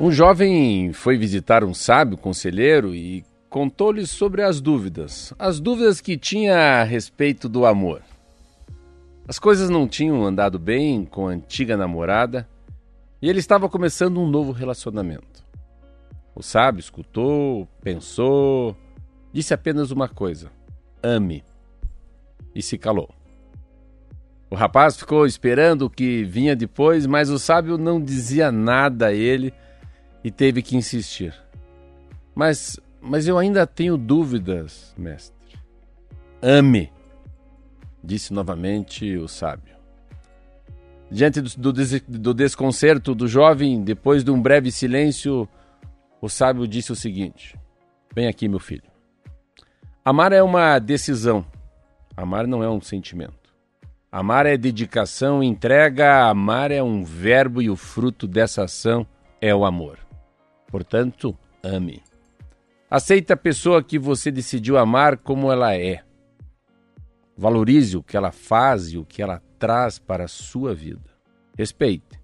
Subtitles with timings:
[0.00, 6.16] Um jovem foi visitar um sábio conselheiro e contou-lhe sobre as dúvidas, as dúvidas que
[6.16, 8.00] tinha a respeito do amor.
[9.26, 12.48] As coisas não tinham andado bem com a antiga namorada
[13.20, 15.44] e ele estava começando um novo relacionamento.
[16.32, 18.76] O sábio escutou, pensou,
[19.32, 20.48] disse apenas uma coisa:
[21.02, 21.42] ame.
[22.54, 23.10] E se calou.
[24.48, 29.12] O rapaz ficou esperando o que vinha depois, mas o sábio não dizia nada a
[29.12, 29.52] ele
[30.22, 31.34] e teve que insistir.
[32.34, 35.36] Mas, mas eu ainda tenho dúvidas, mestre.
[36.40, 36.92] Ame,
[38.02, 39.76] disse novamente o sábio.
[41.10, 41.72] Diante do, do,
[42.06, 45.48] do desconcerto do jovem, depois de um breve silêncio,
[46.20, 47.56] o sábio disse o seguinte:
[48.14, 48.82] Vem aqui, meu filho.
[50.04, 51.44] Amar é uma decisão,
[52.16, 53.36] amar não é um sentimento.
[54.10, 59.06] Amar é dedicação, entrega, amar é um verbo e o fruto dessa ação
[59.38, 60.07] é o amor.
[60.68, 62.02] Portanto, ame.
[62.90, 66.02] Aceite a pessoa que você decidiu amar como ela é.
[67.36, 71.10] Valorize o que ela faz e o que ela traz para a sua vida.
[71.56, 72.18] Respeite.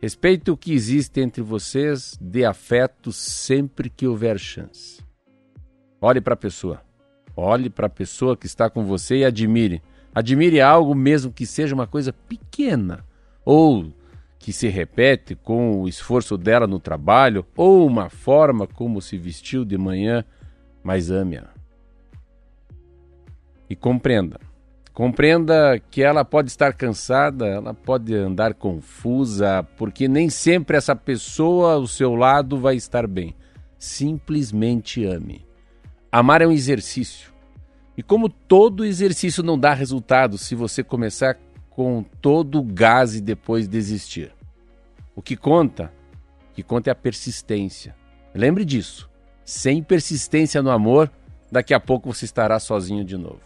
[0.00, 5.02] Respeite o que existe entre vocês, dê afeto sempre que houver chance.
[6.00, 6.82] Olhe para a pessoa.
[7.36, 9.82] Olhe para a pessoa que está com você e admire.
[10.14, 13.04] Admire algo mesmo que seja uma coisa pequena
[13.44, 13.92] ou
[14.44, 19.64] que se repete com o esforço dela no trabalho ou uma forma como se vestiu
[19.64, 20.22] de manhã,
[20.82, 21.48] mas ame-a.
[23.70, 24.38] E compreenda.
[24.92, 31.76] Compreenda que ela pode estar cansada, ela pode andar confusa, porque nem sempre essa pessoa
[31.76, 33.34] ao seu lado vai estar bem.
[33.78, 35.46] Simplesmente ame.
[36.12, 37.32] Amar é um exercício.
[37.96, 41.38] E como todo exercício não dá resultado se você começar
[41.74, 44.32] com todo o gás e depois desistir.
[45.14, 45.92] O que conta,
[46.50, 47.94] o que conta é a persistência.
[48.32, 49.10] Lembre disso.
[49.44, 51.10] Sem persistência no amor,
[51.50, 53.40] daqui a pouco você estará sozinho de novo.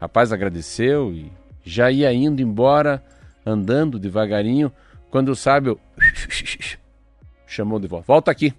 [0.00, 1.32] Rapaz agradeceu e
[1.64, 3.02] já ia indo embora,
[3.44, 4.70] andando devagarinho,
[5.10, 5.80] quando o sábio
[7.46, 8.06] chamou de volta.
[8.06, 8.54] Volta aqui.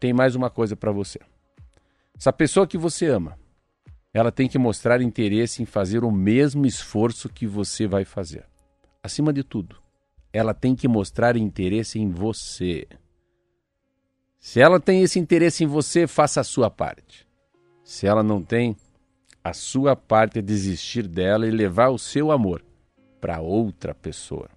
[0.00, 1.20] Tem mais uma coisa para você.
[2.18, 3.38] Essa pessoa que você ama,
[4.16, 8.46] ela tem que mostrar interesse em fazer o mesmo esforço que você vai fazer.
[9.02, 9.76] Acima de tudo,
[10.32, 12.86] ela tem que mostrar interesse em você.
[14.38, 17.26] Se ela tem esse interesse em você, faça a sua parte.
[17.84, 18.74] Se ela não tem,
[19.44, 22.64] a sua parte é desistir dela e levar o seu amor
[23.20, 24.48] para outra pessoa.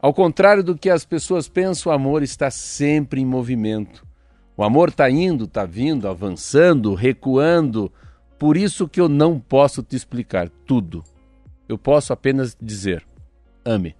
[0.00, 4.06] Ao contrário do que as pessoas pensam, o amor está sempre em movimento.
[4.56, 7.92] O amor está indo, está vindo, avançando, recuando,
[8.44, 11.02] por isso que eu não posso te explicar tudo.
[11.66, 13.02] Eu posso apenas dizer:
[13.64, 13.96] ame.